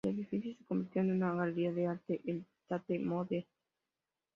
[0.03, 3.45] El edificio se convirtió en una galería de arte, el Tate Modern.